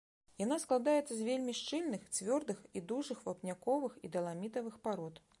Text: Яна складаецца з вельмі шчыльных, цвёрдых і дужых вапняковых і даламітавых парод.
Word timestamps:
Яна 0.43 0.55
складаецца 0.61 1.13
з 1.17 1.17
вельмі 1.27 1.53
шчыльных, 1.59 2.07
цвёрдых 2.17 2.63
і 2.81 2.83
дужых 2.91 3.21
вапняковых 3.27 3.93
і 4.09 4.11
даламітавых 4.15 4.81
парод. 4.89 5.21